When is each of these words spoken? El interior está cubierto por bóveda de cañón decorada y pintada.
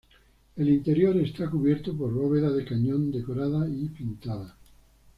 El 0.55 0.67
interior 0.67 1.15
está 1.17 1.47
cubierto 1.47 1.95
por 1.95 2.11
bóveda 2.11 2.49
de 2.49 2.65
cañón 2.65 3.11
decorada 3.11 3.69
y 3.69 3.87
pintada. 3.89 4.55